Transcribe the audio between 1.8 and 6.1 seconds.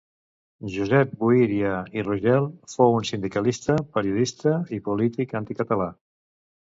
i Rogel fou un sindicalista, periodista i polític anticatalà.